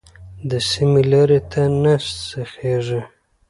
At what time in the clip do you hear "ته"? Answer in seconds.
1.51-1.61